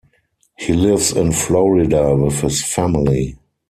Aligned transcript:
He 0.57 0.73
lives 0.73 1.11
in 1.11 1.31
Florida 1.31 2.15
with 2.17 2.41
his 2.41 2.63
family. 2.65 3.37